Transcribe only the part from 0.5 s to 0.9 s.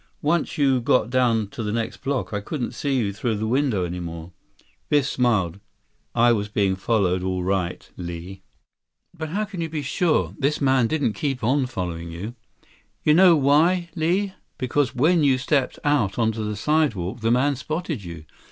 you